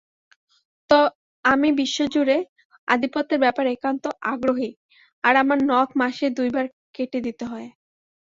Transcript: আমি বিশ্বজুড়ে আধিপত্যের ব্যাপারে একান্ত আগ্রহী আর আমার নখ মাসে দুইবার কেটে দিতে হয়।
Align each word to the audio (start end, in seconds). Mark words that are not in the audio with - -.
আমি 1.45 1.69
বিশ্বজুড়ে 1.79 2.37
আধিপত্যের 2.87 3.39
ব্যাপারে 3.39 3.69
একান্ত 3.71 4.03
আগ্রহী 4.31 4.71
আর 5.23 5.33
আমার 5.35 5.59
নখ 5.69 5.89
মাসে 6.01 6.25
দুইবার 6.37 6.65
কেটে 6.95 7.19
দিতে 7.27 7.43
হয়। 7.45 7.67